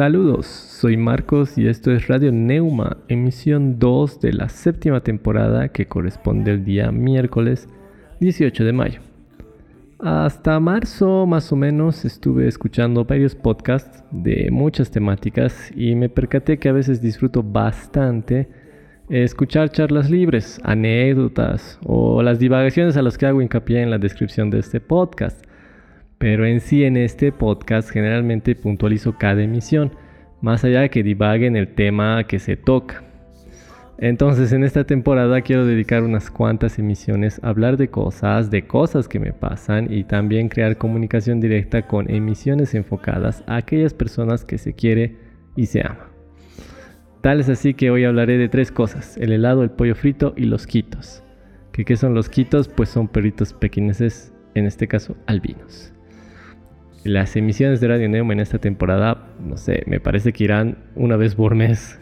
[0.00, 5.88] Saludos, soy Marcos y esto es Radio Neuma, emisión 2 de la séptima temporada que
[5.88, 7.68] corresponde al día miércoles
[8.18, 9.00] 18 de mayo.
[9.98, 16.58] Hasta marzo más o menos estuve escuchando varios podcasts de muchas temáticas y me percaté
[16.58, 18.48] que a veces disfruto bastante
[19.10, 24.48] escuchar charlas libres, anécdotas o las divagaciones a las que hago hincapié en la descripción
[24.48, 25.44] de este podcast.
[26.20, 29.92] Pero en sí en este podcast generalmente puntualizo cada emisión,
[30.42, 33.02] más allá de que divague en el tema que se toca.
[33.96, 39.08] Entonces en esta temporada quiero dedicar unas cuantas emisiones a hablar de cosas, de cosas
[39.08, 44.58] que me pasan y también crear comunicación directa con emisiones enfocadas a aquellas personas que
[44.58, 45.16] se quiere
[45.56, 46.10] y se ama.
[47.22, 50.44] Tal es así que hoy hablaré de tres cosas, el helado, el pollo frito y
[50.44, 51.22] los quitos.
[51.72, 52.68] ¿Qué, son los quitos?
[52.68, 55.94] Pues son perritos pequeñeces, en este caso albinos.
[57.04, 61.16] Las emisiones de Radio Nemo en esta temporada, no sé, me parece que irán una
[61.16, 61.98] vez por mes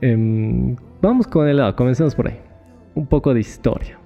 [0.00, 2.38] Em, vamos con el lado, comencemos por ahí.
[2.94, 3.98] Un poco de historia.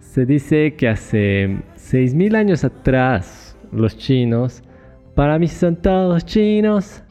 [0.00, 4.62] Se dice que hace 6.000 años atrás los chinos,
[5.14, 7.02] para mí son todos chinos,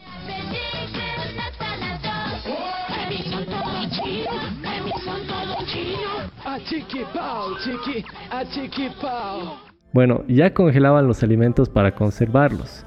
[9.93, 12.85] Bueno, ya congelaban los alimentos para conservarlos.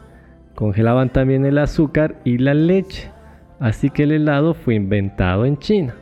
[0.54, 3.10] Congelaban también el azúcar y la leche.
[3.60, 5.94] Así que el helado fue inventado en China.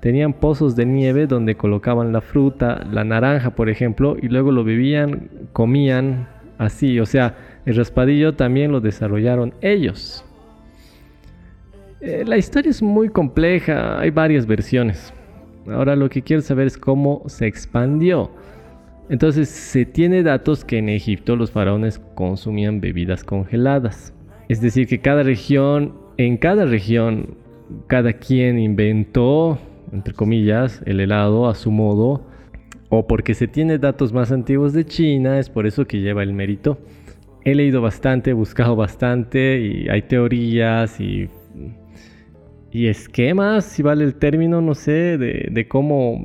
[0.00, 4.64] Tenían pozos de nieve donde colocaban la fruta, la naranja por ejemplo, y luego lo
[4.64, 6.98] bebían, comían así.
[6.98, 10.24] O sea, el raspadillo también lo desarrollaron ellos.
[12.00, 15.14] Eh, la historia es muy compleja, hay varias versiones.
[15.68, 18.32] Ahora lo que quiero saber es cómo se expandió.
[19.08, 24.14] Entonces se tiene datos que en Egipto los faraones consumían bebidas congeladas.
[24.48, 27.36] Es decir, que cada región en cada región,
[27.86, 29.58] cada quien inventó,
[29.92, 32.26] entre comillas, el helado a su modo,
[32.88, 36.34] o porque se tiene datos más antiguos de China, es por eso que lleva el
[36.34, 36.78] mérito.
[37.44, 41.28] He leído bastante, he buscado bastante y hay teorías y,
[42.70, 46.24] y esquemas, si vale el término, no sé, de, de cómo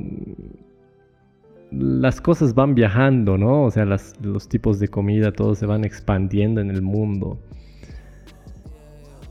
[1.72, 3.64] las cosas van viajando, ¿no?
[3.64, 7.40] O sea, los tipos de comida, todos se van expandiendo en el mundo.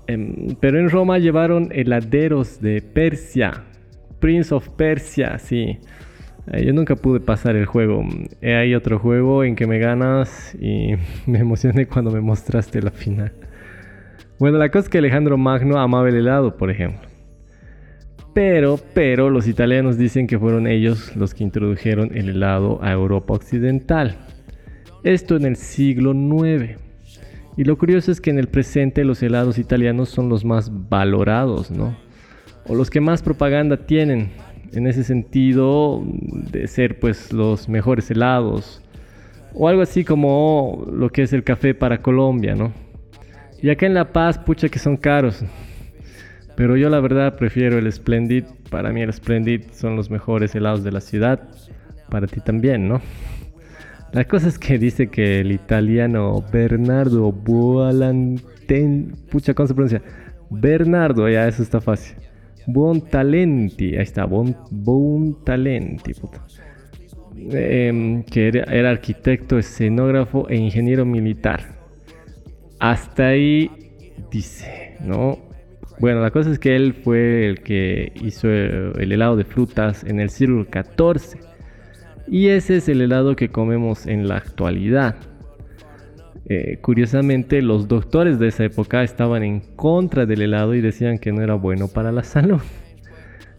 [0.07, 3.65] Em, pero en Roma llevaron heladeros de Persia.
[4.21, 5.79] Prince of Persia, sí.
[6.53, 8.05] Eh, yo nunca pude pasar el juego.
[8.43, 10.95] Hay otro juego en que me ganas y
[11.27, 13.33] me emocioné cuando me mostraste la final.
[14.39, 17.16] Bueno, la cosa es que Alejandro Magno amaba el helado, por ejemplo.
[18.37, 23.33] Pero, pero los italianos dicen que fueron ellos los que introdujeron el helado a Europa
[23.33, 24.15] Occidental.
[25.05, 26.79] Esto en el siglo IX.
[27.57, 31.71] Y lo curioso es que en el presente los helados italianos son los más valorados,
[31.71, 31.97] ¿no?
[32.67, 34.33] O los que más propaganda tienen,
[34.75, 38.83] en ese sentido de ser pues los mejores helados.
[39.55, 42.71] O algo así como lo que es el café para Colombia, ¿no?
[43.63, 45.43] Y acá en La Paz, pucha que son caros.
[46.57, 48.45] Pero yo la verdad prefiero el Splendid.
[48.71, 51.49] Para mí el Splendid son los mejores helados de la ciudad.
[52.09, 53.01] Para ti también, ¿no?
[54.13, 60.03] La cosa es que dice que el italiano Bernardo Buolanten, pucha, ¿cómo se pronuncia?
[60.49, 62.17] Bernardo, ya eso está fácil.
[62.67, 66.45] Buontalenti, ahí está, Buontalenti, puta.
[67.37, 71.77] Em, que era, arquitecto, escenógrafo e ingeniero militar.
[72.81, 73.71] Hasta ahí
[74.31, 75.46] dice, ¿no?
[75.99, 80.21] Bueno, la cosa es que él fue el que hizo el helado de frutas en
[80.21, 81.41] el siglo XIV
[82.29, 85.17] y ese es el helado que comemos en la actualidad.
[86.49, 91.33] Eh, curiosamente, los doctores de esa época estaban en contra del helado y decían que
[91.33, 92.61] no era bueno para la salud.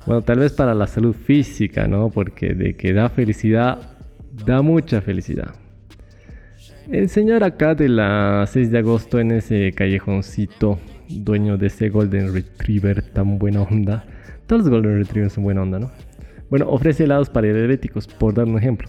[0.06, 2.10] Bueno, tal vez para la salud física, ¿no?
[2.10, 3.98] Porque de que da felicidad,
[4.46, 5.54] da mucha felicidad.
[6.90, 12.34] El señor acá de la 6 de agosto en ese callejoncito, dueño de ese Golden
[12.34, 14.06] Retriever tan buena onda.
[14.46, 15.92] Todos los Golden Retrievers son buena onda, ¿no?
[16.50, 18.88] Bueno, ofrece helados para diabéticos, por dar un ejemplo.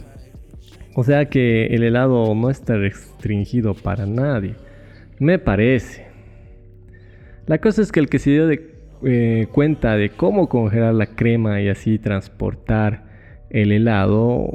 [0.94, 4.54] O sea que el helado no está restringido para nadie.
[5.18, 6.06] Me parece.
[7.46, 8.74] La cosa es que el que se dio de,
[9.04, 13.04] eh, cuenta de cómo congelar la crema y así transportar
[13.50, 14.48] el helado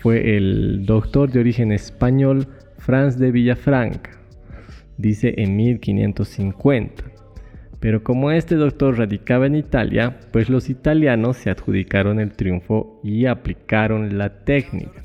[0.00, 2.46] fue el doctor de origen español
[2.78, 4.19] Franz de Villafranca.
[5.00, 7.04] Dice en 1550.
[7.80, 13.24] Pero como este doctor radicaba en Italia, pues los italianos se adjudicaron el triunfo y
[13.24, 15.02] aplicaron la técnica.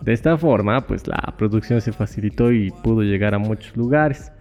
[0.00, 4.32] De esta forma, pues la producción se facilitó y pudo llegar a muchos lugares.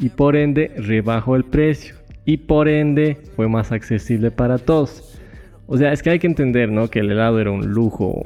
[0.00, 1.94] y por ende rebajó el precio
[2.24, 5.20] y por ende fue más accesible para todos.
[5.66, 6.88] O sea, es que hay que entender, ¿no?
[6.88, 8.20] Que el helado era un lujo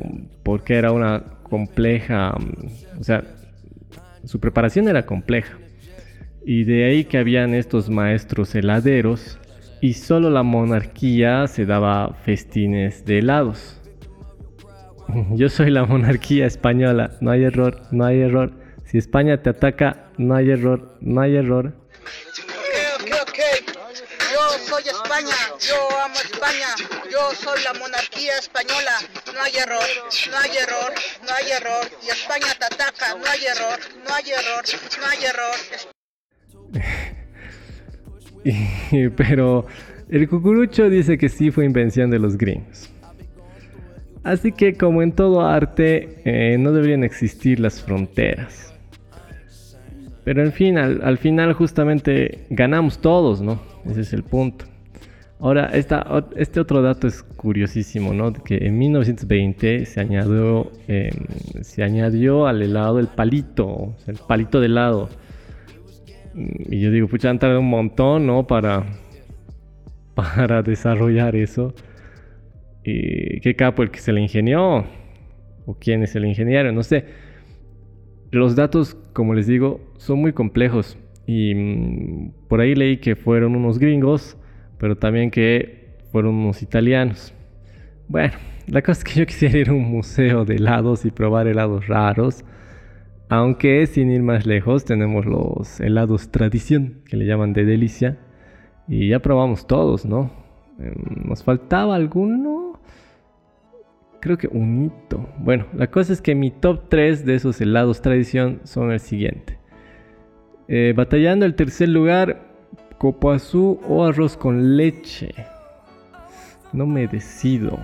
[0.44, 2.34] porque era una compleja,
[2.98, 3.24] o sea,
[4.24, 5.58] su preparación era compleja.
[6.48, 9.36] Y de ahí que habían estos maestros heladeros
[9.80, 13.80] y solo la monarquía se daba festines de helados.
[15.32, 18.52] Yo soy la monarquía española, no hay error, no hay error.
[18.84, 21.74] Si España te ataca, no hay error, no hay error.
[24.32, 26.68] Yo soy España, yo amo España,
[27.10, 28.92] yo soy la monarquía española,
[29.34, 29.88] no hay error,
[30.30, 31.90] no hay error, no hay error.
[32.06, 34.64] Y España te ataca, no hay error, no hay error,
[35.00, 35.95] no hay error.
[39.16, 39.66] Pero
[40.08, 42.90] el cucurucho dice que sí fue invención de los gringos.
[44.22, 48.74] Así que como en todo arte, eh, no deberían existir las fronteras.
[50.24, 53.60] Pero en fin, al, final justamente ganamos todos, ¿no?
[53.88, 54.64] Ese es el punto.
[55.38, 58.32] Ahora, este otro dato es curiosísimo, ¿no?
[58.32, 61.12] Que en 1920 se añadió, em,
[61.60, 65.08] se añadió al helado el palito, el palito de helado.
[66.36, 68.46] Y yo digo, pucha, han tardado un montón, ¿no?
[68.46, 68.84] Para,
[70.14, 71.74] para desarrollar eso.
[72.84, 74.84] Y qué capo el que se le ingenió.
[75.64, 77.06] O quién se le ingeniaron, no sé.
[78.30, 80.98] Los datos, como les digo, son muy complejos.
[81.26, 84.36] Y mm, por ahí leí que fueron unos gringos,
[84.78, 87.34] pero también que fueron unos italianos.
[88.08, 88.34] Bueno,
[88.68, 91.86] la cosa es que yo quisiera ir a un museo de helados y probar helados
[91.88, 92.44] raros.
[93.28, 98.18] Aunque sin ir más lejos tenemos los helados tradición, que le llaman de delicia.
[98.86, 100.30] Y ya probamos todos, ¿no?
[100.78, 102.80] Em, nos faltaba alguno.
[104.20, 105.28] Creo que un hito.
[105.38, 109.58] Bueno, la cosa es que mi top 3 de esos helados tradición son el siguiente.
[110.68, 112.42] Eh, batallando el tercer lugar,
[112.98, 115.34] copo azul o arroz con leche.
[116.72, 117.76] No me decido.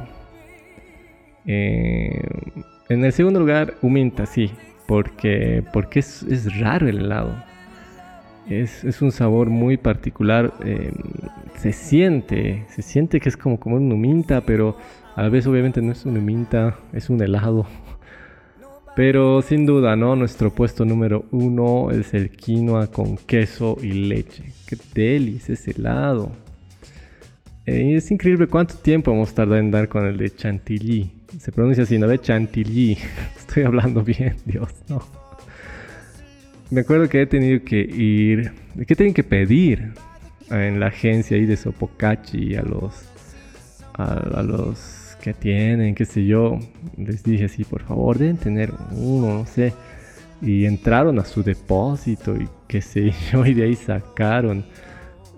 [1.46, 2.28] Eh,
[2.88, 4.52] en el segundo lugar, huminta, sí
[4.92, 7.34] porque, porque es, raro el helado.
[8.46, 10.52] Es, un sabor muy particular.
[10.62, 10.92] Em,
[11.56, 14.76] se siente, se siente que es como, como un minta, pero
[15.16, 17.66] a vez obviamente no es una minta, es un helado.
[18.94, 20.14] Pero sin duda, ¿no?
[20.14, 24.52] Nuestro puesto número uno es el quinoa con queso y leche.
[24.66, 26.32] ¡Qué delis ese helado!
[27.64, 31.21] Eh, es increíble cuánto tiempo hemos tardado en dar con el de chantilly.
[31.38, 32.06] Se pronuncia así, ¿no?
[32.08, 32.98] De chantilly.
[33.38, 35.02] Estoy hablando bien, Dios, no.
[36.70, 38.52] Me acuerdo que he tenido que ir.
[38.86, 39.92] ¿Qué tienen que pedir
[40.50, 43.08] en la agencia ahí de Sopocachi a los.
[43.94, 46.58] A, los que tienen, qué sé yo.
[46.96, 49.72] Les dije así, por favor, deben tener uno, no sé.
[50.40, 54.64] Y entraron a su depósito y qué sé yo, y de ahí sacaron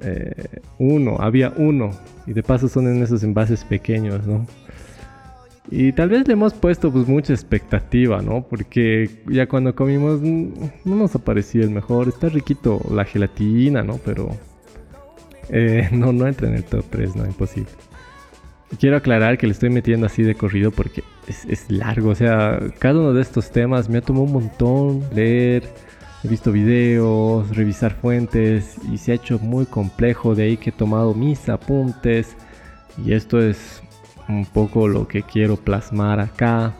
[0.00, 1.91] eh, uno, había uno.
[2.26, 4.46] Y de paso son en esos envases pequeños, ¿no?
[5.70, 8.46] Y tal vez le hemos puesto pues mucha expectativa, ¿no?
[8.46, 10.49] Porque ya cuando comimos mm,
[10.84, 12.08] no nos ha parecido el mejor.
[12.08, 13.98] Está riquito la gelatina, ¿no?
[14.05, 14.36] Pero
[15.48, 17.70] eh, no, no entra en el top 3, no, imposible.
[18.79, 22.10] Quiero aclarar que le estoy metiendo así de corrido porque es, es largo.
[22.10, 25.65] O sea, cada uno de estos temas me ha tomado un montón leer.
[26.24, 30.34] He visto videos, revisar fuentes y se ha hecho muy complejo.
[30.34, 32.36] De ahí que he tomado mis apuntes.
[33.05, 33.82] Y esto es
[34.28, 36.74] un poco lo que quiero plasmar acá.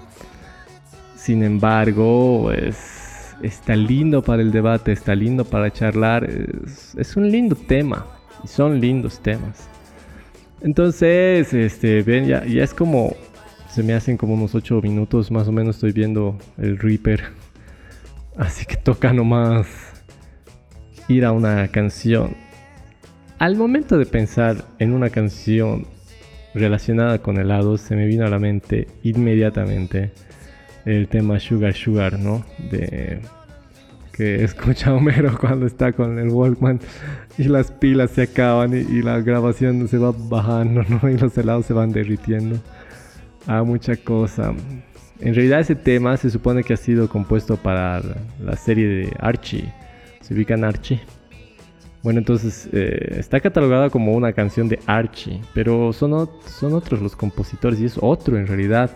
[1.16, 6.24] Sin embargo, es, está lindo para el debate, está lindo para charlar.
[6.24, 8.06] Es, un lindo tema
[8.46, 9.68] son lindos temas.
[10.60, 13.14] Entonces, este, ven, ya, ya es como,
[13.68, 17.24] se me hacen como unos 8 minutos más o menos estoy viendo el Reaper.
[18.36, 19.66] Así que toca nomás
[21.08, 22.36] ir a una canción.
[23.38, 25.86] Al momento de pensar en una canción
[26.54, 30.12] relacionada con helados, se me vino a la mente inmediatamente
[30.84, 32.44] el tema Sugar Sugar, ¿no?
[32.70, 33.20] De
[34.12, 36.80] que escucha Homero cuando está con el Walkman
[37.38, 41.08] y las pilas se acaban y, la grabación se va bajando, ¿no?
[41.11, 42.61] Y los helados se van derritiendo.
[43.46, 44.54] Ah, mucha cosa.
[45.20, 48.02] En realidad ese tema se supone que ha sido compuesto para
[48.40, 49.73] la serie de Archie.
[50.20, 51.00] ¿Se ubican Archie?
[52.04, 57.16] Bueno, entonces eh, está catalogada como una canción de Archie, pero son, son otros los
[57.16, 58.90] compositores y es otro en realidad.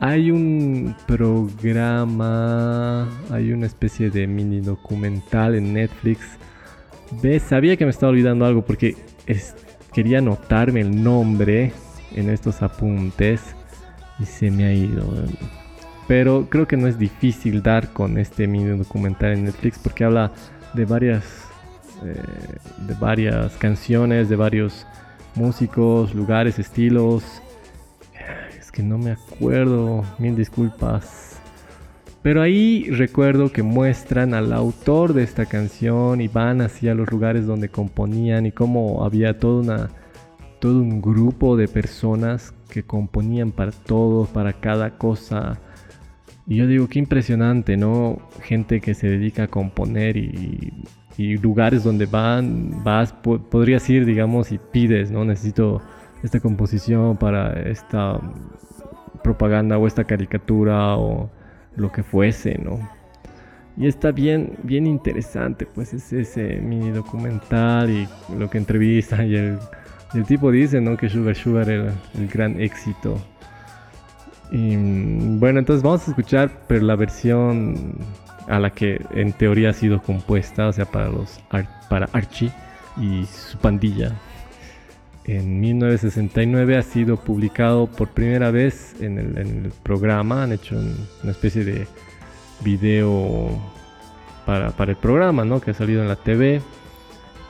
[0.00, 6.20] Hay un programa, hay una especie de mini documental en Netflix.
[7.22, 7.42] ¿Ves?
[7.42, 8.96] Sabía que me estaba olvidando algo porque
[9.92, 11.74] quería anotarme el nombre
[12.14, 13.54] en estos apuntes
[14.18, 15.04] y se me ha ido.
[16.08, 20.32] Pero creo que no es difícil dar con este mini documental en Netflix porque habla
[20.72, 21.49] de varias
[22.04, 22.14] eh,
[22.86, 24.86] de varias canciones, de varios
[25.34, 27.42] músicos, lugares, estilos.
[28.58, 31.40] Es que no me acuerdo, mil disculpas.
[32.22, 37.46] Pero ahí recuerdo que muestran al autor de esta canción y van hacia los lugares
[37.46, 39.90] donde componían y cómo había toda una,
[40.58, 45.58] todo un grupo de personas que componían para todo, para cada cosa.
[46.46, 48.18] Y yo digo, qué impresionante, ¿no?
[48.42, 50.72] Gente que se dedica a componer y,
[51.36, 55.24] lugares donde van, vas, podrías ir, digamos, y pides, ¿no?
[55.24, 55.82] Necesito
[56.22, 58.20] esta composición para esta
[59.22, 61.30] propaganda o esta caricatura o
[61.76, 62.78] lo que fuese, ¿no?
[63.76, 68.08] Y está bien, bien interesante, pues es ese mini documental y
[68.38, 69.58] lo que entrevista y el
[70.26, 70.96] tipo dice, ¿no?
[70.96, 73.16] Que Sugar Sugar era el gran éxito.
[74.50, 74.76] Y
[75.38, 77.94] bueno, entonces vamos a escuchar, pero la versión
[78.50, 81.40] a la que en teoría ha sido compuesta, o sea, para los
[81.88, 82.52] para Archie
[82.96, 84.12] y su pandilla.
[85.24, 90.76] En 1969 ha sido publicado por primera vez en el, en el programa, han hecho
[90.76, 91.86] una especie de
[92.64, 93.48] video
[94.44, 95.60] para, para el programa, ¿no?
[95.60, 96.60] Que ha salido en la TV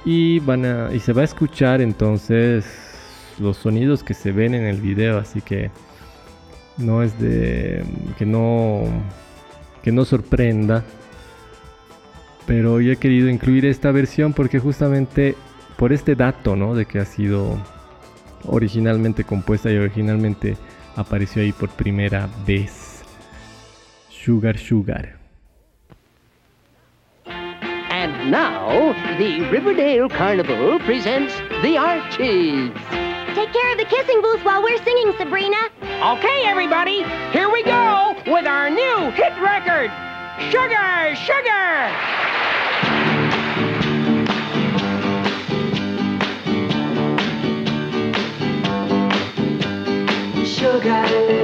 [0.04, 2.64] y van a y se va a escuchar entonces
[3.38, 5.70] los sonidos que se ven en el video así que
[6.78, 7.84] no es de
[8.18, 8.84] que no
[9.82, 10.84] que no sorprenda.
[12.46, 15.36] Pero yo he querido incluir esta versión porque justamente
[15.76, 17.58] por este dato no de que ha sido
[18.44, 20.56] originalmente compuesta y originalmente
[20.96, 23.02] apareció ahí por primera vez.
[24.10, 25.18] Sugar Sugar.
[27.26, 32.72] And now, the Riverdale Carnival presents the Archies.
[33.34, 35.56] Take care of the kissing booth while we're singing, Sabrina.
[35.82, 37.89] Okay, everybody, here we go
[38.26, 39.90] with our new hit record,
[40.50, 41.90] Sugar, Sugar!
[50.44, 51.39] Sugar.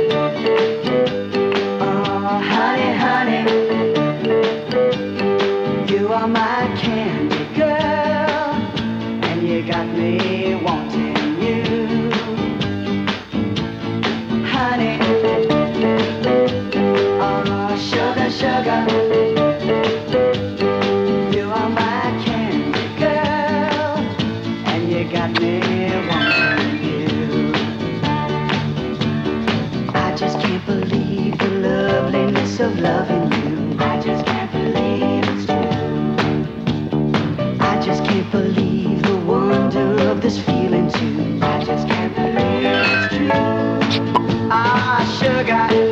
[45.36, 45.85] I got.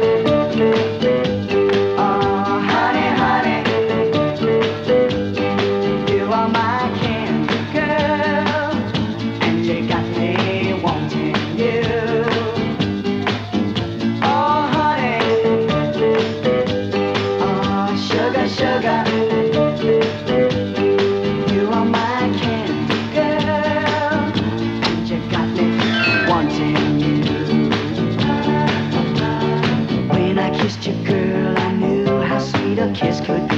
[30.65, 33.54] kissed you, girl, I knew how sweet a kiss could be.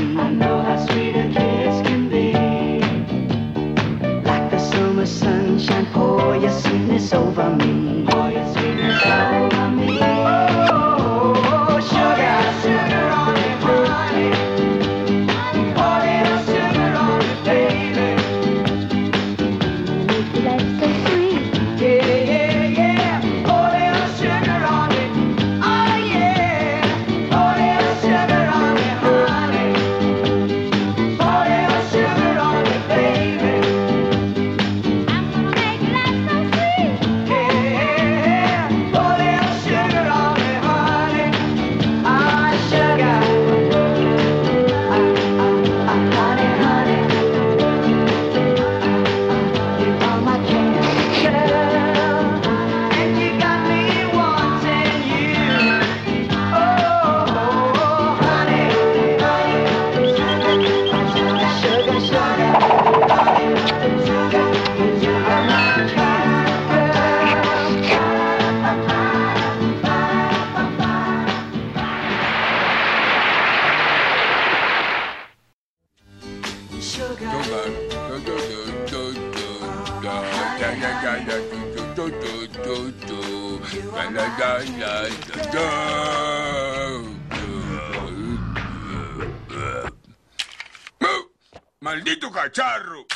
[91.80, 93.06] ¡Maldito cacharro!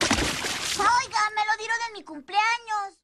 [0.00, 3.00] Oiga, me lo dieron en mi cumpleaños.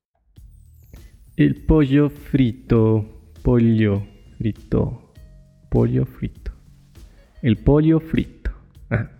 [1.37, 3.33] El pollo frito.
[3.43, 4.07] Pollo
[4.39, 5.13] frito.
[5.71, 6.53] Pollo frito.
[7.43, 8.51] El pollo frito.
[8.91, 9.11] Ah.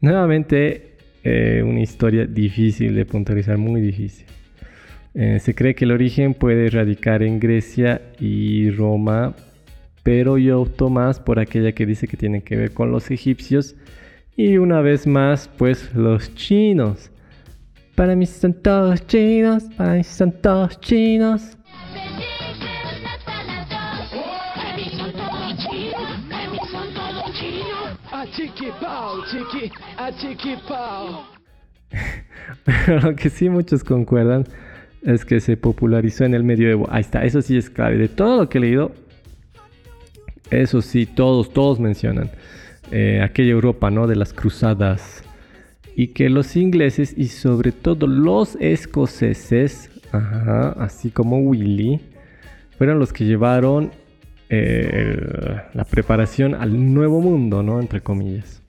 [0.00, 0.89] Nuevamente,
[1.22, 4.26] eh, una historia difícil de puntualizar, muy difícil.
[5.14, 9.34] Eh, se cree que el origen puede radicar en Grecia y Roma,
[10.02, 13.76] pero yo opto más por aquella que dice que tiene que ver con los egipcios
[14.36, 17.10] y una vez más, pues los chinos.
[17.94, 21.58] Para mí son todos chinos, para mí son todos chinos.
[32.64, 34.46] Pero lo que sí muchos concuerdan
[35.02, 36.86] es que se popularizó en el medioevo.
[36.90, 37.96] Ahí está, eso sí es clave.
[37.96, 38.92] De todo lo que he leído,
[40.50, 42.30] eso sí, todos, todos mencionan
[42.90, 44.06] eh, aquella Europa, ¿no?
[44.06, 45.24] De las cruzadas.
[45.96, 52.00] Y que los ingleses y sobre todo los escoceses, así como Willy,
[52.78, 53.90] fueron los que llevaron
[54.50, 57.80] eh, la preparación al nuevo mundo, ¿no?
[57.80, 58.60] Entre comillas.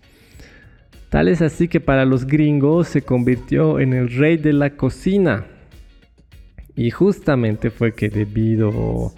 [1.09, 5.45] Tal es así que para los gringos se convirtió en el rey de la cocina.
[6.75, 9.11] Y justamente fue que debido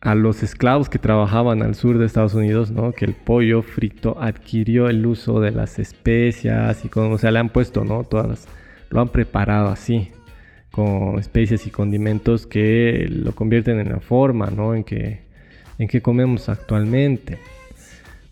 [0.00, 2.92] a los esclavos que trabajaban al sur de Estados Unidos, ¿no?
[2.92, 7.48] Que el pollo frito adquirió el uso de las especias y como se le han
[7.48, 8.04] puesto, ¿no?
[8.04, 8.48] Todas
[8.90, 10.10] lo han preparado así,
[10.70, 14.74] con especias y condimentos que lo convierten en la forma, ¿no?
[14.74, 15.27] En que,
[15.78, 17.38] en que comemos actualmente.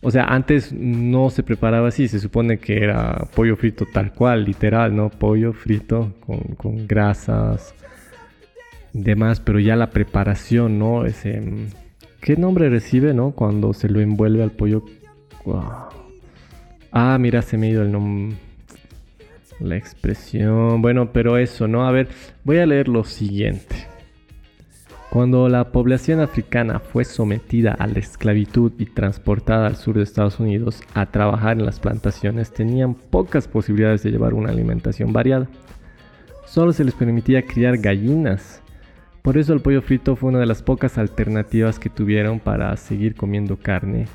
[0.02, 4.44] O sea, antes no se preparaba así, se supone que era pollo frito tal cual,
[4.44, 5.10] literal, ¿no?
[5.10, 7.74] Pollo frito con, con grasas,
[8.92, 11.06] demás, pero ya la preparación, ¿no?
[11.06, 11.40] Ese,
[12.26, 13.30] ¿Qué nombre recibe, no?
[13.30, 14.84] Cuando se lo envuelve al pollo.
[16.90, 18.36] Ah, mira, se me ha ido el nombre.
[19.60, 20.82] La expresión.
[20.82, 21.86] Bueno, pero eso, ¿no?
[21.86, 22.08] A ver,
[22.42, 23.86] voy a leer lo siguiente.
[25.16, 30.38] Cuando la población africana fue sometida a la esclavitud y transportada al sur de Estados
[30.38, 35.48] Unidos a trabajar en las plantaciones, tenían pocas posibilidades de llevar una alimentación variada.
[36.44, 38.60] Solo se les permitía criar gallinas
[39.22, 43.14] por eso el pollo frito fue una de las pocas alternativas que tuvieron para seguir
[43.14, 44.08] comiendo carne.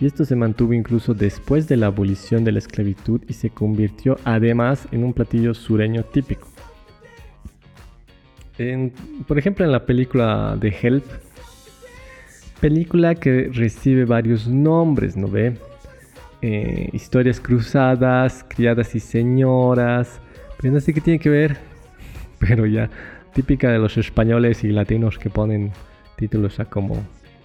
[0.00, 4.16] Y esto se mantuvo incluso después de la abolición de la esclavitud y se convirtió
[4.24, 6.48] además en un platillo sureño típico.
[9.26, 11.04] Por ejemplo, en la película de Help,
[12.60, 15.56] película que recibe varios nombres, ¿no ve?
[16.42, 20.20] Eh, historias cruzadas, criadas y señoras,
[20.60, 21.56] pero no sé qué tiene que ver,
[22.38, 22.90] pero ya
[23.32, 25.72] típica de los españoles y latinos que ponen
[26.16, 26.96] títulos a como,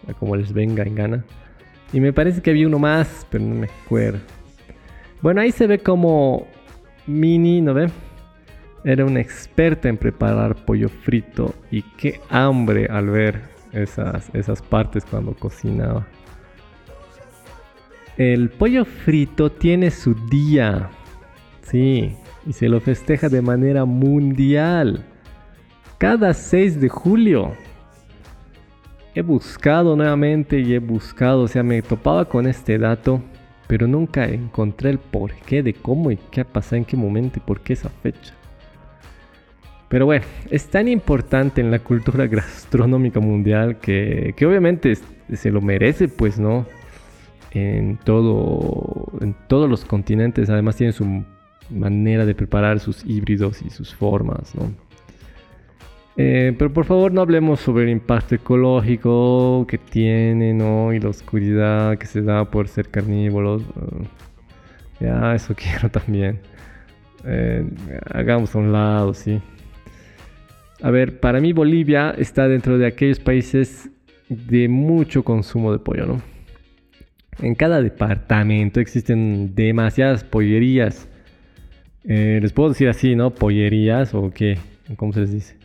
[0.08, 1.26] a como les venga en gana.
[1.92, 4.20] Y me parece que había uno más, pero no me acuerdo.
[5.22, 6.48] Bueno, ahí se ve como
[7.06, 7.90] Mini, ¿no ve?
[8.84, 13.42] Era una experta en preparar pollo frito y qué hambre al ver
[13.72, 16.06] esas, esas partes cuando cocinaba.
[18.18, 20.90] El pollo frito tiene su día,
[21.62, 22.16] sí,
[22.46, 25.06] y se lo festeja de manera mundial
[25.98, 27.54] cada 6 de julio.
[29.16, 33.22] He buscado nuevamente y he buscado, o sea, me topaba con este dato,
[33.68, 37.42] pero nunca encontré el porqué de cómo y qué ha pasado, en qué momento y
[37.42, 38.34] por qué esa fecha.
[39.94, 44.98] Pero bueno, es tan importante en la cultura gastronómica mundial que, que obviamente
[45.32, 46.66] se lo merece, pues, ¿no?
[47.52, 51.24] En, todo, en todos los continentes, además tiene su
[51.70, 54.72] manera de preparar sus híbridos y sus formas, ¿no?
[56.18, 60.92] Eh, pero por favor no hablemos sobre el impacto ecológico que tiene, ¿no?
[60.92, 63.62] Y la oscuridad que se da por ser carnívoros.
[65.00, 66.40] ya, eso quiero también.
[67.26, 67.64] Eh,
[68.12, 69.40] hagamos a un lado, sí.
[70.84, 73.90] A ver, para mí Bolivia está dentro de aquellos países
[74.28, 76.22] de mucho consumo de pollo, ¿no?
[77.40, 81.08] En cada departamento existen demasiadas pollerías.
[82.04, 83.30] Eh, les puedo decir así, ¿no?
[83.30, 84.58] Pollerías o qué,
[84.98, 85.56] ¿cómo se les dice?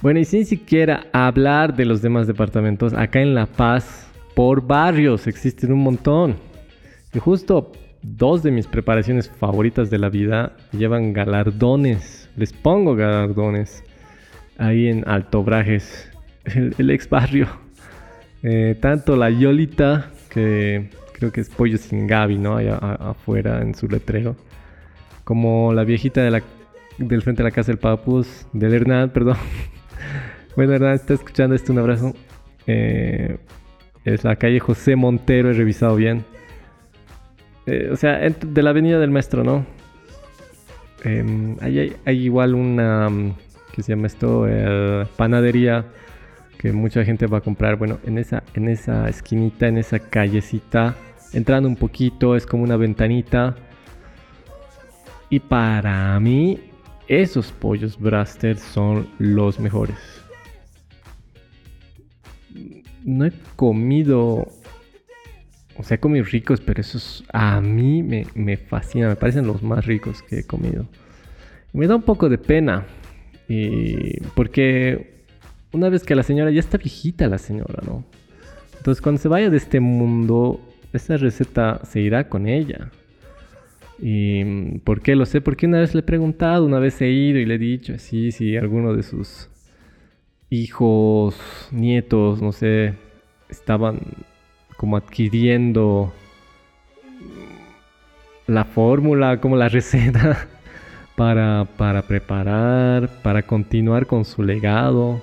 [0.00, 5.26] Bueno, y sin siquiera hablar de los demás departamentos, acá en La Paz, por barrios
[5.26, 6.36] existen un montón.
[7.12, 12.21] Y justo dos de mis preparaciones favoritas de la vida llevan galardones.
[12.36, 13.84] Les pongo galardones
[14.56, 16.10] ahí en Alto Brajes,
[16.44, 17.46] el, ex barrio.
[18.44, 22.56] Eh, tanto la Yolita, que creo que es pollo sin Gaby, ¿no?
[22.56, 24.34] Allá afuera en su letrero.
[25.22, 26.42] Como la viejita de la,
[26.98, 29.36] del frente de la casa del Papus, del Hernán, perdón.
[30.56, 32.14] Bueno, Hernán, está escuchando esto, un abrazo.
[32.66, 33.36] Eh,
[34.04, 36.24] es la calle José Montero, he revisado bien.
[37.66, 39.64] Eh, o sea, de la avenida del maestro, ¿no?
[41.04, 43.34] Hay, igual una, mm,
[43.72, 44.46] que se llama esto?
[44.48, 45.84] Eh, panadería
[46.58, 47.76] que mucha gente va a comprar.
[47.76, 50.94] Bueno, en esa, en esa esquinita, en esa callecita,
[51.32, 53.56] entrando un poquito, es como una ventanita.
[55.28, 56.60] Y para mí,
[57.08, 59.96] esos pollos Braster son los mejores.
[63.04, 64.46] No he comido
[65.76, 69.62] o sea, he comido ricos, pero esos a mí me, me fascinan, me parecen los
[69.62, 70.86] más ricos que he comido.
[71.72, 72.86] me da un poco de pena,
[73.48, 75.12] y porque
[75.72, 78.04] una vez que la señora ya está viejita, la señora, ¿no?
[78.76, 80.60] Entonces, cuando se vaya de este mundo,
[80.92, 82.90] esa receta se irá con ella.
[83.98, 85.40] ¿Y por qué lo sé?
[85.40, 88.32] Porque una vez le he preguntado, una vez he ido y le he dicho, sí,
[88.32, 89.48] sí, alguno de sus
[90.50, 91.36] hijos,
[91.70, 92.94] nietos, no sé,
[93.48, 94.00] estaban
[94.82, 96.12] como adquiriendo
[98.48, 100.48] la fórmula, como la receta
[101.14, 105.20] para, para preparar, para continuar con su legado.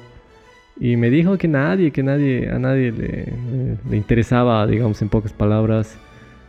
[0.80, 5.98] Y me dijo que nadie, que nadie, a nadie le, interesaba, digamos en pocas palabras.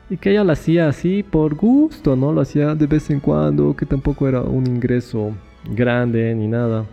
[0.09, 2.33] Y que ella lo hacía así por gusto, ¿no?
[2.33, 5.33] Lo hacía de vez en cuando, que tampoco era un ingreso
[5.75, 6.85] grande ni nada.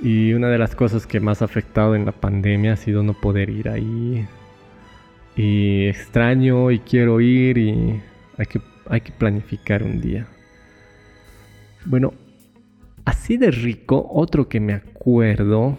[0.00, 3.14] Y una de las cosas que más ha afectado en la pandemia ha sido no
[3.14, 4.26] poder ir ahí.
[5.36, 8.00] Y extraño y quiero ir y
[8.36, 10.26] hay que, hay que planificar un día.
[11.84, 12.12] Bueno,
[13.04, 15.78] así de rico, otro que me acuerdo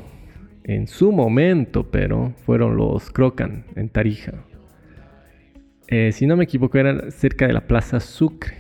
[0.64, 4.34] en su momento, pero fueron los Crocan en Tarija.
[5.88, 8.59] Eh, si no me equivoco, eran cerca de la Plaza Sucre.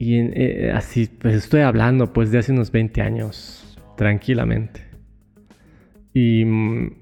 [0.00, 4.82] Y eh, así, pues estoy hablando pues de hace unos 20 años, tranquilamente.
[6.14, 6.92] Y mm,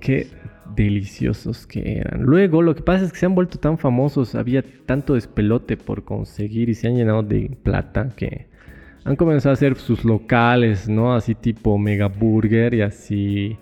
[0.00, 0.28] qué
[0.76, 2.22] deliciosos que eran.
[2.22, 6.04] Luego, lo que pasa es que se han vuelto tan famosos, había tanto despelote por
[6.04, 8.48] conseguir y se han llenado de plata que
[9.04, 11.14] han comenzado a hacer sus locales, ¿no?
[11.14, 13.56] Así tipo Mega Burger y así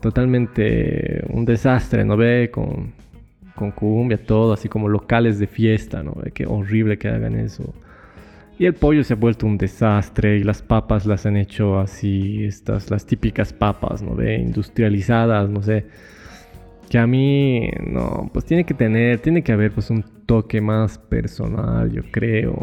[0.00, 2.50] totalmente un desastre, ¿no ve?
[2.52, 2.94] Con
[3.56, 6.14] con cumbia, todo, así como locales de fiesta, ¿no?
[6.32, 7.74] Qué horrible que hagan eso.
[8.58, 12.44] Y el pollo se ha vuelto un desastre y las papas las han hecho así,
[12.44, 14.14] estas, las típicas papas, ¿no?
[14.14, 15.86] ve industrializadas, no sé.
[16.88, 20.98] Que a mí, no, pues tiene que tener, tiene que haber pues un toque más
[20.98, 22.62] personal, yo creo.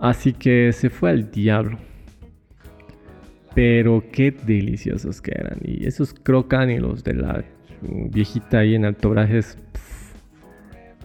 [0.00, 1.78] Así que se fue al diablo.
[3.54, 5.58] Pero qué deliciosos que eran.
[5.62, 7.44] Y esos crocan y los de la
[7.82, 9.58] viejita ahí en Altobrajes.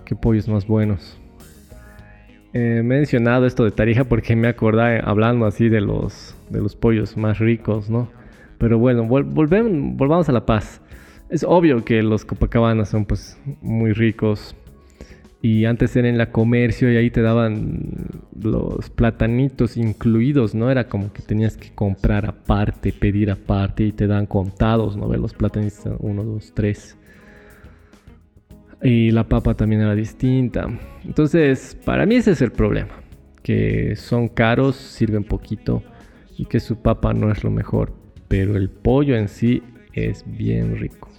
[0.06, 1.20] qué pollos más buenos.
[2.54, 7.18] he mencionado esto de Tarija porque me acordé hablando así de los, de los pollos
[7.18, 8.10] más ricos, ¿no?
[8.58, 10.82] Pero bueno, volvemos, volvamos a La Paz.
[11.30, 14.56] Es obvio que los Copacabana son pues muy ricos,
[15.44, 20.72] y antes era en la comercio y ahí te daban los platanitos incluidos, ¿no?
[20.72, 25.14] Era como que tenías que comprar aparte, pedir aparte y te dan contados, ¿no?
[25.18, 26.98] Los platanitos, uno, dos, tres.
[28.82, 30.70] Y la papa también era distinta.
[31.04, 33.02] Entonces, para mí ese es el problema.
[33.44, 35.84] Que son caros, sirven poquito
[36.38, 37.92] y que su papa no es lo mejor.
[38.30, 41.13] Pero el pollo en sí es bien rico.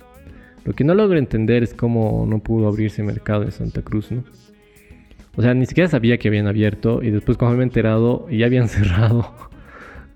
[0.65, 4.25] Lo que no logro entender es cómo no pudo abrirse mercado en Santa Cruz, ¿no?
[5.37, 8.47] O sea, ni siquiera sabía que habían abierto y después cuando me he enterado ya
[8.47, 9.35] habían cerrado.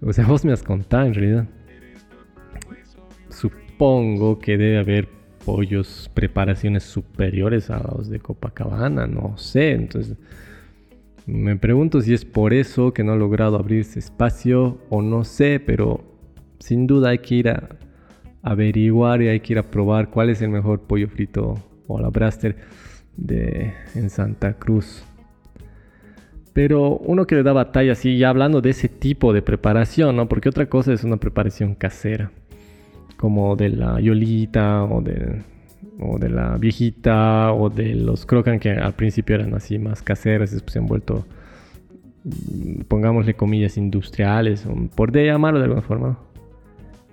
[0.01, 1.47] o sea, vos me has contado en realidad.
[3.29, 5.09] Supongo que debe haber
[5.45, 9.73] pollos, preparaciones superiores a los de Copacabana, no sé.
[9.73, 10.17] Entonces,
[11.27, 15.61] me pregunto si es por eso que no ha logrado abrirse espacio o no sé,
[15.61, 16.05] pero
[16.59, 17.69] sin duda hay que ir a
[18.43, 22.09] averiguar y hay que ir a probar cuál es el mejor pollo frito o la
[22.09, 22.57] braster
[23.17, 25.05] de, en Santa Cruz.
[26.53, 30.29] Pero uno que le da batalla, sí, ya hablando de ese tipo de preparación, ¿no?
[30.29, 32.33] Porque otra cosa es una preparación casera,
[33.17, 35.43] como de la yolita o de,
[36.01, 40.51] o de la viejita o de los crocan que al principio eran así más caseras,
[40.51, 41.27] después se han vuelto,
[42.25, 46.19] mm, pongámosle comillas, industriales, por de llamarlo de alguna forma.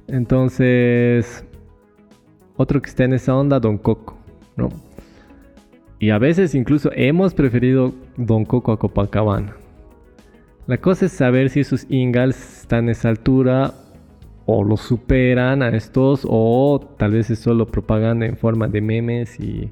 [0.08, 1.46] Entonces,
[2.58, 4.18] otro que está en esa onda, Don Coco,
[4.56, 4.70] ¿no?
[6.00, 9.56] Y a veces incluso hemos preferido Don Coco a Copacabana.
[10.68, 13.74] La cosa es saber si esos ingals están a esa altura
[14.46, 19.40] o lo superan a estos o tal vez es solo propaganda en forma de memes
[19.40, 19.72] y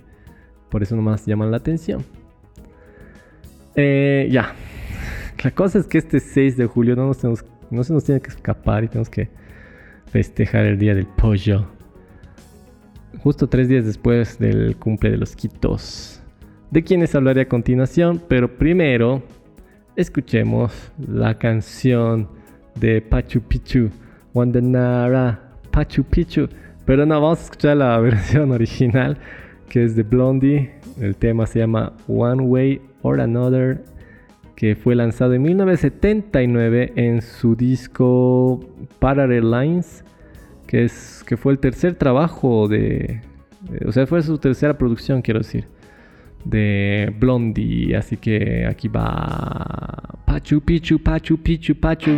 [0.69, 2.03] por eso nomás llaman la atención.
[3.75, 4.53] Eh, ya.
[5.43, 8.29] La cosa es que este 6 de julio no, nos no se nos tiene que
[8.29, 9.29] escapar y tenemos que
[10.13, 11.65] festejar el día del pollo.
[13.23, 16.21] Justo tres días después del cumple de los Quitos.
[16.69, 19.23] de quienes hablaré a continuación, pero primero
[19.95, 20.71] escuchemos
[21.07, 22.27] la canción
[22.79, 23.89] de Pachu Picchu,
[24.33, 25.39] Wandanara,
[25.71, 26.47] Pachu Picchu.
[26.85, 29.17] Pero no, vamos a escuchar la versión original
[29.69, 30.75] que es de Blondie.
[30.99, 33.83] El tema se llama One Way or Another,
[34.55, 38.59] que fue lanzado en 1979 en su disco
[38.99, 40.03] Parallel Lines,
[40.67, 43.21] que, es, que fue el tercer trabajo de.
[43.85, 45.67] O sea, fue su tercera producción, quiero decir
[46.45, 47.95] de Blondie.
[47.95, 52.11] Así que aquí va Pachu Pichu, Pachu Pichu, Pachu.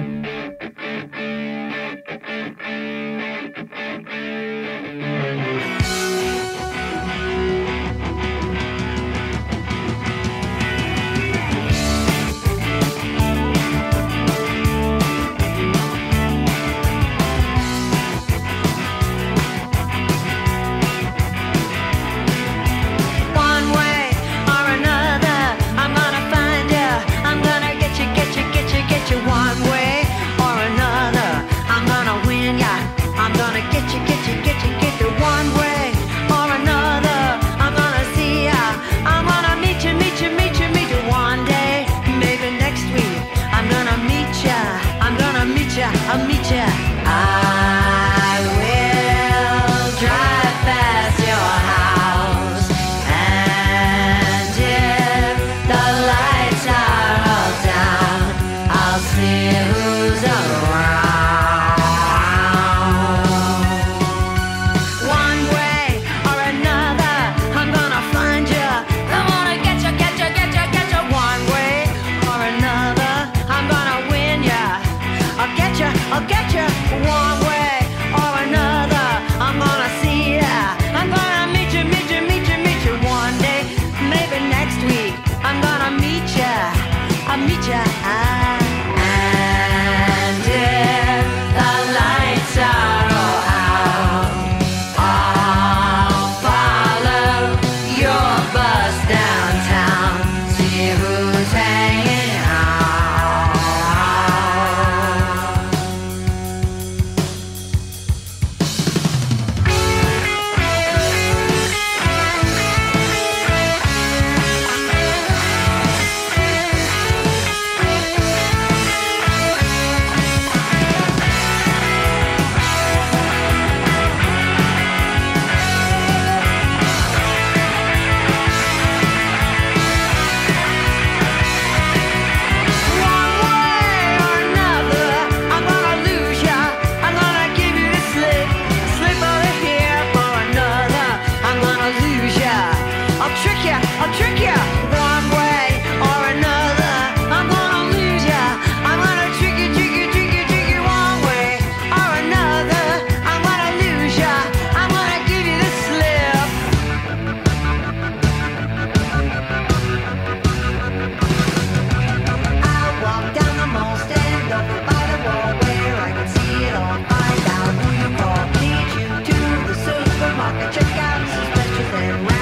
[171.92, 172.35] nothing.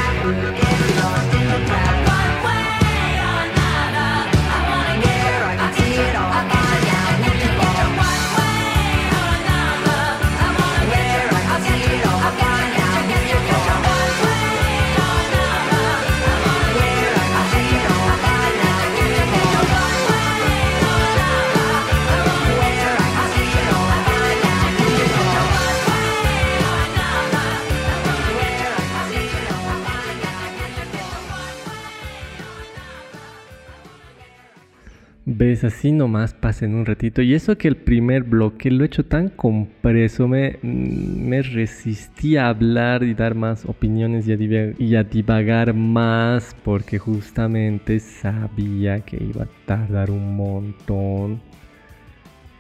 [35.43, 37.21] Ves, así nomás pasen un ratito.
[37.21, 42.47] Y eso que el primer bloque lo he hecho tan compreso, me, me resistí a
[42.47, 49.01] hablar y dar más opiniones y a, diva- y a divagar más porque justamente sabía
[49.01, 51.41] que iba a tardar un montón.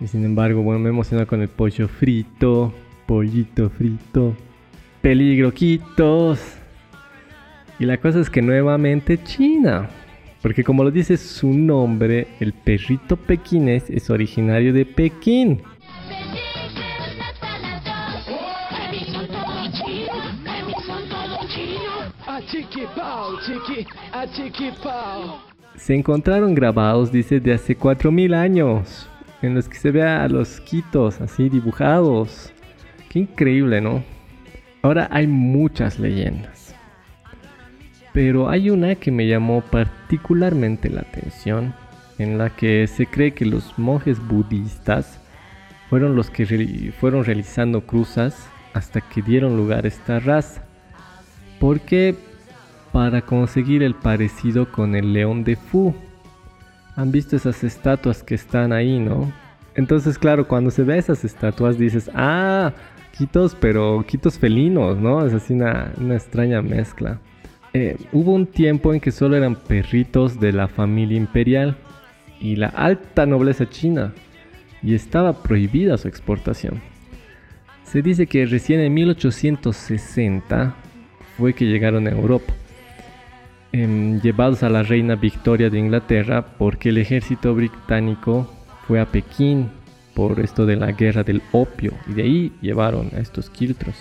[0.01, 2.73] Y sin embargo, bueno, me emocionó con el pollo frito,
[3.05, 4.35] pollito frito,
[5.01, 6.57] peligro quitos.
[7.79, 9.87] Y la cosa es que nuevamente China.
[10.43, 15.61] Porque como lo dice su nombre, el perrito pequinés es originario de Pekín.
[25.77, 29.09] Se encontraron grabados, dice, de hace 4000 años,
[29.41, 32.51] en los que se ve a los quitos así dibujados.
[33.09, 34.03] Qué increíble, ¿no?
[34.81, 36.52] Ahora hay muchas leyendas.
[38.13, 41.73] Pero hay una que me llamó particularmente la atención,
[42.19, 45.19] en la que se cree que los monjes budistas
[45.89, 50.63] fueron los que fueron realizando cruzas hasta que dieron lugar a esta raza.
[51.59, 52.15] Porque
[52.93, 55.93] para conseguir el parecido con el león de Fu.
[56.95, 59.33] Han visto esas estatuas que están ahí, ¿no?
[59.73, 62.71] Entonces, claro, cuando se ve esas estatuas dices, ah,
[63.17, 65.25] quitos, pero quitos felinos, ¿no?
[65.25, 67.19] Es así una, una extraña mezcla.
[67.75, 71.75] Eh, hubo un tiempo en que solo eran perritos de la familia imperial
[72.39, 74.13] y la alta nobleza china
[74.83, 76.81] y estaba prohibida su exportación.
[77.83, 80.75] Se dice que recién en 1860
[81.35, 82.53] fue que llegaron a Europa,
[83.71, 88.53] em, llevados a la reina Victoria de Inglaterra porque el ejército británico
[88.87, 89.71] fue a Pekín
[90.13, 93.95] por esto de la guerra del opio y de ahí llevaron a estos quiltros.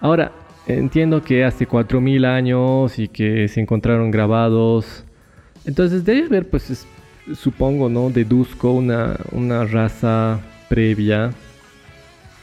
[0.00, 0.32] Ahora,
[0.66, 5.04] entiendo que hace 4000 años y que se encontraron grabados.
[5.64, 6.86] Entonces debe haber, pues, es-
[7.34, 8.10] supongo, ¿no?
[8.10, 11.32] Deduzco una, una raza previa.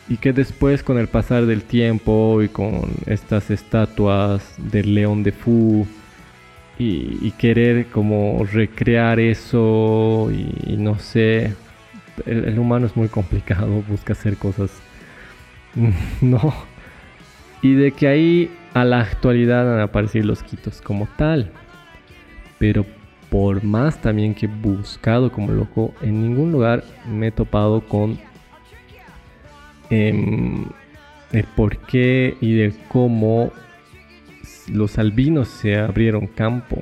[0.09, 5.31] Y que después, con el pasar del tiempo y con estas estatuas del león de
[5.31, 5.87] Fu
[6.77, 11.53] y, y querer como recrear eso y, no sé,
[12.25, 14.71] el humano es muy complicado, busca hacer cosas.
[16.21, 16.70] no.
[17.61, 21.51] Y de que ahí a la actualidad han aparecido los quitos como tal.
[22.57, 22.85] Pero
[23.29, 28.19] por más también que he buscado como loco, en ningún lugar me he topado con
[29.89, 30.65] em,
[31.31, 33.51] el por qué y de cómo
[34.69, 36.77] los albinos se abrieron campo.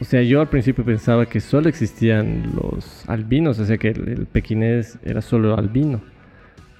[0.00, 4.08] O sea, yo al principio pensaba que solo existían los albinos, o sea que el,
[4.08, 6.02] el pequinés era solo albino.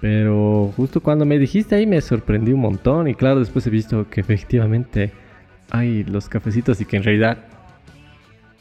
[0.03, 4.11] Pero justo cuando me dijiste ahí me sorprendí un montón y claro, después he visto
[4.11, 5.13] que efectivamente
[5.71, 7.39] hay los cafecitos y que en realidad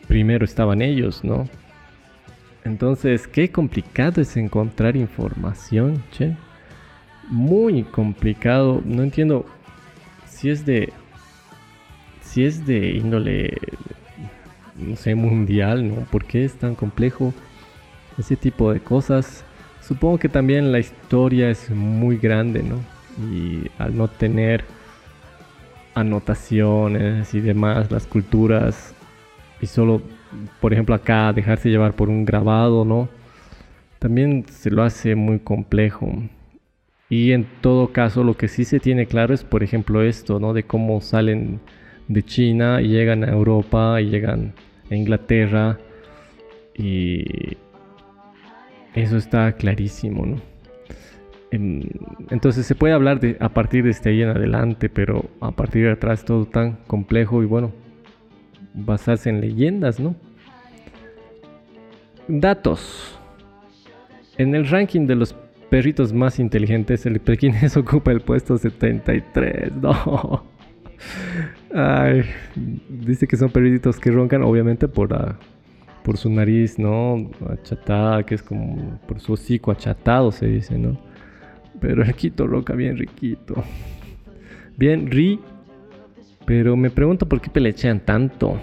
[0.08, 1.50] primero estaban ellos, ¿no?
[2.64, 6.38] Entonces, qué complicado es encontrar información, che.
[7.28, 8.84] Muy complicado.
[8.86, 9.48] No entiendo
[10.28, 10.94] si es de
[12.22, 13.58] si es de índole
[14.76, 16.02] no sé, mundial, ¿no?
[16.06, 17.34] ¿Por qué es tan complejo
[18.20, 19.44] ese tipo de cosas?
[19.82, 22.78] Supongo que también la historia es muy grande, ¿no?
[23.32, 24.64] Y al no tener
[25.96, 28.96] anotaciones y demás, las culturas,
[29.62, 30.02] y solo,
[30.60, 33.10] por ejemplo, acá dejarse llevar por un grabado, ¿no?
[34.00, 36.12] También se lo hace muy complejo.
[37.10, 40.54] Y en todo caso, lo que sí se tiene claro es, por ejemplo, esto, ¿no?
[40.54, 41.60] De cómo salen
[42.08, 44.54] de China y llegan a Europa y llegan
[44.90, 45.78] a Inglaterra.
[46.74, 47.58] Y
[48.96, 50.36] eso está clarísimo, ¿no?
[51.52, 51.84] Em,
[52.30, 55.86] Entonces se puede hablar de a partir de este ahí en adelante, pero a partir
[55.86, 57.72] de atrás todo tan complejo y bueno,
[58.74, 60.16] basarse en leyendas, ¿no?
[62.28, 63.18] Datos.
[64.38, 65.36] En el ranking de los
[65.70, 69.74] perritos más inteligentes, el pequinés ocupa el puesto 73.
[69.76, 70.44] No.
[71.74, 72.24] Ay,
[72.90, 75.38] dice que son perritos que roncan, obviamente por, la-
[76.04, 77.30] por su nariz, ¿no?
[77.50, 80.98] Achatada, que es como por su hocico achatado, se dice, ¿no?
[81.80, 83.64] Pero el Quito ronca bien riquito.
[84.78, 85.40] Bien ri.
[86.46, 88.58] Pero me pregunto por qué pelechean tanto.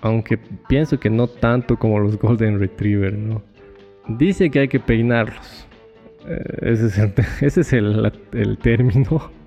[0.00, 3.42] Aunque pienso que no tanto como los Golden Retriever, ¿no?
[4.08, 5.66] Dice que hay que peinarlos.
[6.26, 6.74] Eh,
[7.40, 9.30] ese es el término.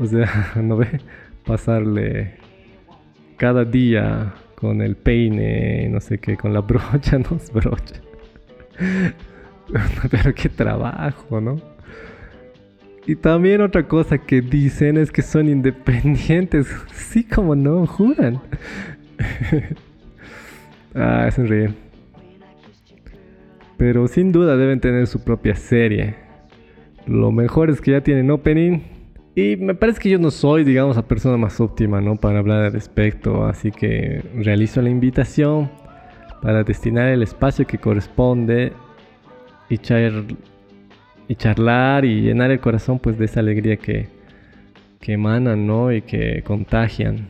[0.00, 0.98] O sea, no ve
[1.44, 2.32] pasarle
[3.36, 7.96] cada día con el peine, no sé qué, con la brocha, no es brocha.
[10.10, 11.56] Pero qué trabajo, ¿no?
[13.06, 16.68] Y también otra cosa que dicen es que son independientes.
[16.92, 18.40] Sí, como no, juran.
[20.94, 21.74] ah, es un reír.
[23.76, 26.14] Pero sin duda deben tener su propia serie.
[27.06, 28.78] Lo mejor es que ya tienen opening.
[29.34, 32.16] Y me parece que yo no soy, digamos, la persona más óptima, ¿no?
[32.16, 33.46] Para hablar al respecto.
[33.46, 35.70] Así que realizo la invitación
[36.42, 38.72] para destinar el espacio que corresponde
[39.68, 40.24] y, char-
[41.28, 44.08] y charlar y llenar el corazón pues de esa alegría que,
[45.00, 45.92] que emanan, ¿no?
[45.92, 47.28] Y que contagian.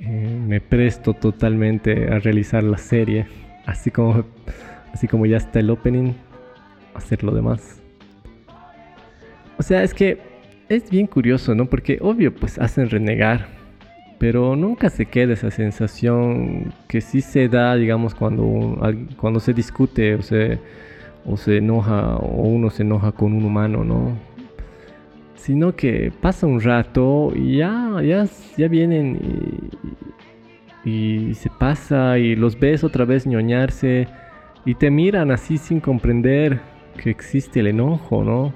[0.00, 3.26] Eh, me presto totalmente a realizar la serie,
[3.66, 4.24] así como,
[4.92, 6.12] así como ya está el opening,
[6.94, 7.80] hacer lo demás.
[9.58, 10.35] O sea, es que
[10.68, 11.66] es bien curioso, ¿no?
[11.66, 13.48] Porque obvio, pues hacen renegar,
[14.18, 18.78] pero nunca se queda esa sensación que sí se da, digamos, cuando,
[19.18, 20.58] cuando se discute o se,
[21.24, 24.36] o se enoja, o uno se enoja con un humano, ¿no?
[25.46, 29.70] sino que pasa un rato y ya, ya, ya vienen
[30.84, 34.08] y, y se pasa y los ves otra vez ñoñarse
[34.64, 36.58] y te miran así sin comprender
[37.00, 38.52] que existe el enojo, ¿no?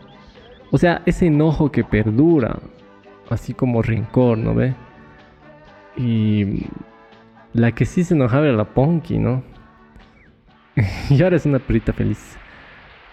[0.70, 2.58] O sea, ese enojo que perdura,
[3.28, 4.74] así como rencor, ¿no ve?
[5.96, 6.66] Y
[7.52, 9.42] la que sí se enojaba era la Ponky, ¿no?
[11.10, 12.36] y ahora es una perrita feliz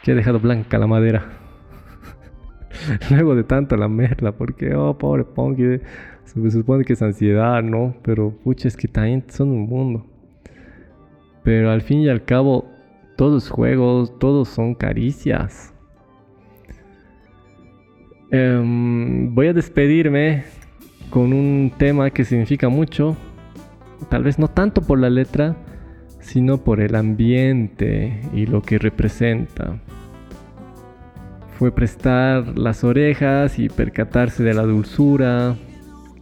[0.03, 1.26] que ha dejado blanca la madera.
[3.10, 5.80] Luego de tanto la merla, porque, oh, pobre Ponky,
[6.26, 7.95] se supone que es ansiedad, ¿no?
[8.03, 10.05] Pero, pucha, es que también son un mundo.
[11.43, 12.70] Pero al fin y al cabo,
[13.16, 15.74] todos juegos, todos son caricias.
[18.30, 20.43] Em, voy a despedirme
[21.09, 23.15] con un tema que significa mucho,
[24.09, 25.55] tal vez no tanto por la letra,
[26.19, 29.80] sino por el ambiente y lo que representa.
[31.57, 35.55] Fue prestar las orejas y percatarse de la dulzura.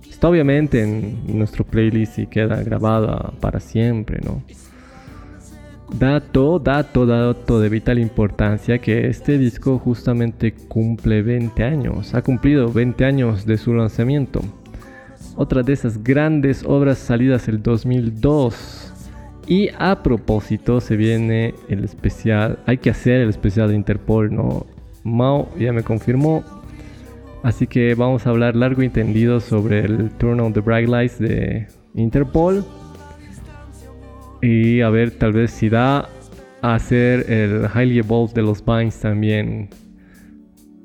[0.08, 4.44] Está obviamente en nuestro playlist y queda grabada para siempre, ¿no?
[5.94, 12.14] Dato, dato, dato de vital importancia que este disco justamente cumple 20 años.
[12.16, 14.42] Ha cumplido 20 años de su lanzamiento.
[15.38, 18.94] Otra de esas grandes obras salidas el 2002.
[19.48, 24.66] Y a propósito se viene el especial, hay que hacer el especial de Interpol, ¿no?
[25.04, 26.44] Mao ya me confirmó.
[27.44, 31.20] Así que vamos a hablar largo y tendido sobre el Turn on the Bright Lights
[31.20, 32.66] de Interpol.
[34.46, 36.08] Y a ver, tal vez si da
[36.62, 39.70] a hacer el Highly Evolved de los Vines también.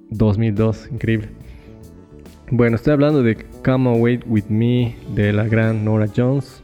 [0.09, 1.29] 2002, increíble.
[2.51, 6.63] Bueno, estoy hablando de Come Away With Me de la gran Nora Jones,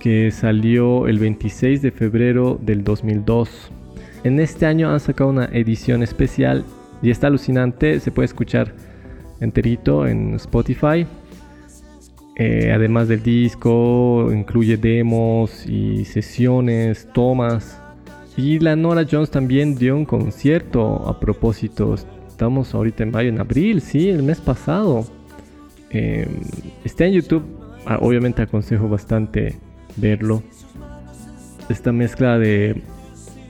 [0.00, 3.70] que salió el 26 de febrero del 2002.
[4.24, 6.64] En este año han sacado una edición especial
[7.02, 8.72] y está alucinante, se puede escuchar
[9.40, 11.06] enterito en Spotify.
[12.38, 17.80] Eh, además del disco, incluye demos y sesiones, tomas.
[18.36, 21.94] Y la Nora Jones también dio un concierto a propósito.
[22.28, 25.06] Estamos ahorita en mayo, en abril, sí, el mes pasado.
[25.90, 26.28] Eh,
[26.84, 27.42] está en YouTube.
[27.86, 29.56] Ah, obviamente aconsejo bastante
[29.96, 30.42] verlo.
[31.70, 32.82] Esta mezcla de,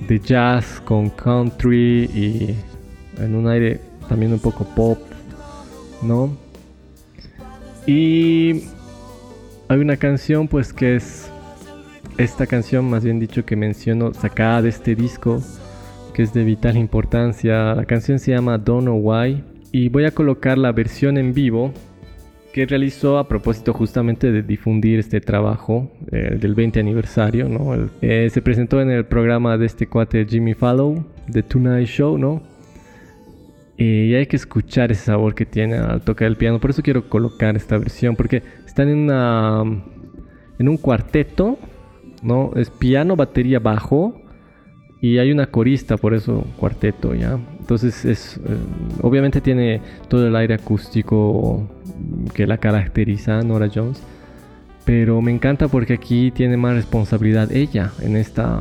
[0.07, 2.55] de jazz con country y
[3.20, 4.99] en un aire también un poco pop,
[6.03, 6.37] ¿no?
[7.87, 8.62] Y
[9.69, 11.31] hay una canción pues que es
[12.19, 15.43] esta canción, más bien dicho, que menciono, sacada de este disco,
[16.14, 17.75] que es de vital importancia.
[17.75, 21.73] La canción se llama Don't Know Why y voy a colocar la versión en vivo
[22.53, 27.91] que realizó a propósito justamente de difundir este trabajo eh, del 20 aniversario, ¿no?
[28.01, 32.43] Eh, se presentó en el programa de este cuate Jimmy Fallow, The Tonight Show, ¿no?
[33.77, 36.59] Y hay que escuchar ese sabor que tiene al tocar el piano.
[36.59, 38.43] Por eso quiero colocar esta versión, porque
[38.77, 38.91] están
[40.59, 41.59] en un cuarteto,
[42.22, 42.51] ¿no?
[42.57, 44.20] Es piano, batería, bajo
[45.01, 47.39] y hay una corista, por eso cuarteto, ¿ya?
[47.59, 48.41] Entonces es eh,
[49.01, 51.66] obviamente tiene todo el aire acústico
[52.35, 54.03] que la caracteriza Nora Jones,
[54.85, 58.61] pero me encanta porque aquí tiene más responsabilidad ella en esta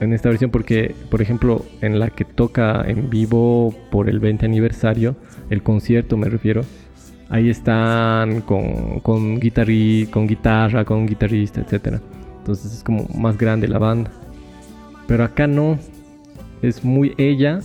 [0.00, 4.46] en esta versión porque por ejemplo en la que toca en vivo por el 20
[4.46, 5.16] aniversario,
[5.50, 6.62] el concierto me refiero,
[7.30, 12.00] ahí están con, con, guitarri- con guitarra, con guitarrista, etc.
[12.38, 14.10] Entonces es como más grande la banda.
[15.06, 15.78] Pero acá no.
[16.62, 17.60] Es muy ella,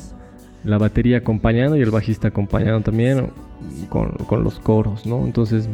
[0.63, 3.27] la batería acompañando y el bajista acompañando también
[3.89, 5.25] con, con los coros, ¿no?
[5.25, 5.67] Entonces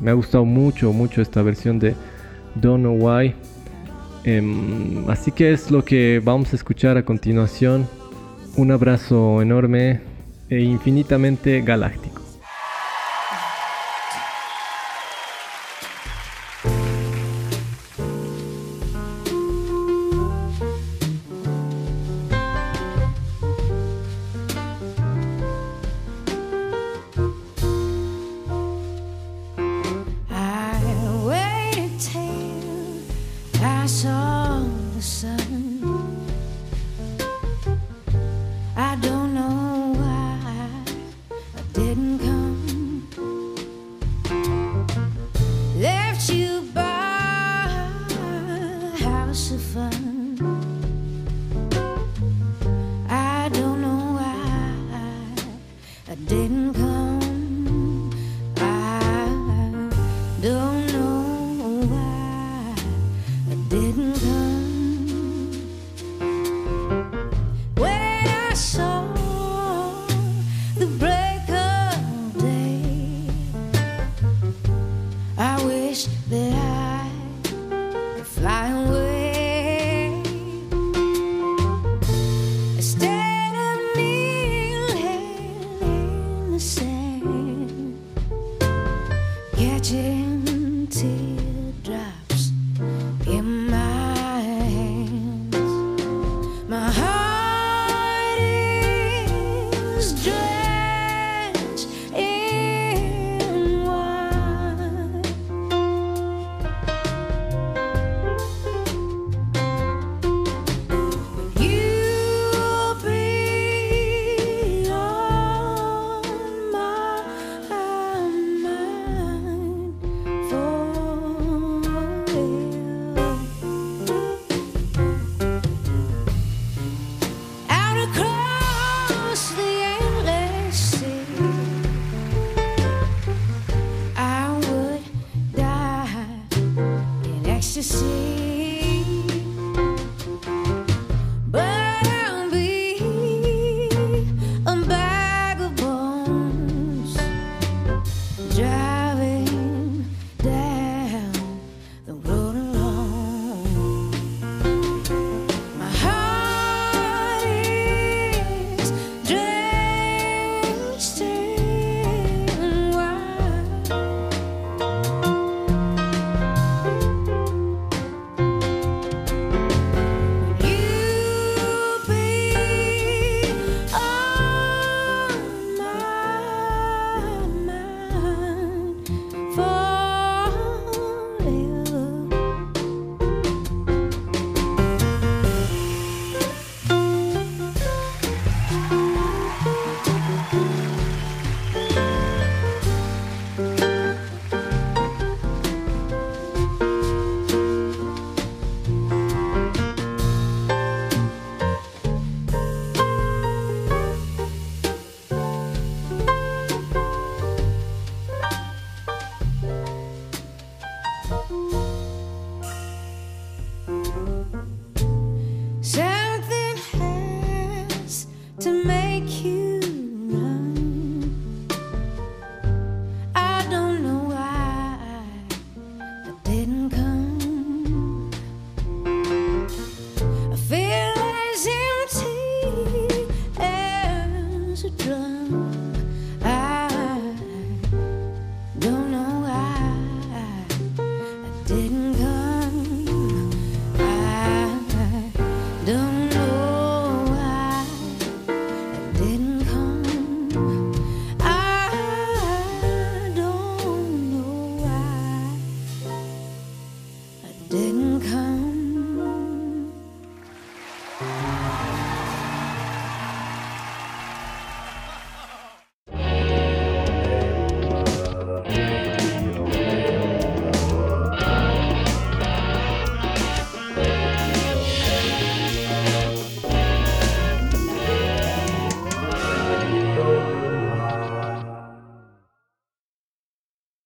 [0.00, 1.94] me ha gustado mucho, mucho esta versión de
[2.54, 3.34] Don't Know Why.
[4.24, 7.86] Em, así que es lo que vamos a escuchar a continuación.
[8.56, 10.00] Un abrazo enorme
[10.48, 12.21] e infinitamente galáctico.